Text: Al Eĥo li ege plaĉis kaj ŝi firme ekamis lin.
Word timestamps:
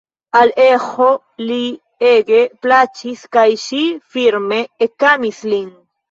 Al 0.37 0.51
Eĥo 0.61 1.09
li 1.49 1.57
ege 2.11 2.39
plaĉis 2.63 3.21
kaj 3.37 3.43
ŝi 3.65 3.81
firme 4.15 4.57
ekamis 4.87 5.43
lin. 5.53 5.69